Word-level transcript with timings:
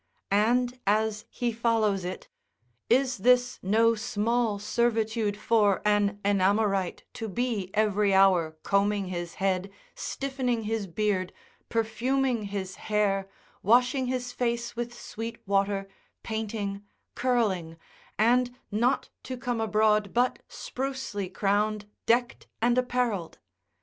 And 0.31 0.79
as 0.87 1.25
he 1.29 1.51
follows 1.51 2.03
it, 2.05 2.27
Is 2.89 3.19
this 3.19 3.59
no 3.61 3.93
small 3.93 4.57
servitude 4.57 5.37
for 5.37 5.79
an 5.85 6.19
enamourite 6.25 7.03
to 7.13 7.27
be 7.27 7.69
every 7.75 8.11
hour 8.11 8.57
combing 8.63 9.09
his 9.09 9.35
head, 9.35 9.69
stiffening 9.93 10.63
his 10.63 10.87
beard, 10.87 11.31
perfuming 11.69 12.45
his 12.45 12.77
hair, 12.77 13.29
washing 13.61 14.07
his 14.07 14.31
face 14.31 14.75
with 14.75 14.91
sweet 14.99 15.37
water, 15.47 15.87
painting, 16.23 16.83
curling, 17.13 17.77
and 18.17 18.57
not 18.71 19.09
to 19.21 19.37
come 19.37 19.61
abroad 19.61 20.15
but 20.15 20.39
sprucely 20.47 21.29
crowned, 21.29 21.85
decked, 22.07 22.47
and 22.59 22.75
apparelled? 22.79 23.37